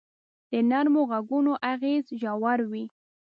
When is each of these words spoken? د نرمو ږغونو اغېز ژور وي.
د 0.51 0.53
نرمو 0.69 1.01
ږغونو 1.11 1.53
اغېز 1.71 2.05
ژور 2.21 2.59
وي. 2.71 2.85